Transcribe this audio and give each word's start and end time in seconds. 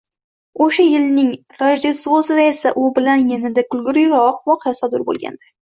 O‘sha 0.67 0.85
yilning 0.85 1.29
Rojdestvosida 1.59 2.49
esa, 2.55 2.75
u 2.85 2.91
bilan 2.99 3.31
yanada 3.35 3.69
kulgiliroq 3.73 4.45
voqea 4.53 4.79
sodir 4.85 5.11
bo‘lgandi. 5.13 5.55